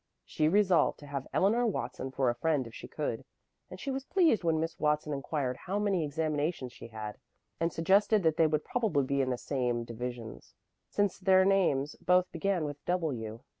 [0.25, 3.23] She resolved to have Eleanor Watson for a friend if she could,
[3.69, 7.19] and was pleased when Miss Watson inquired how many examinations she had,
[7.59, 10.55] and suggested that they would probably be in the same divisions,
[10.89, 13.41] since their names both began with W.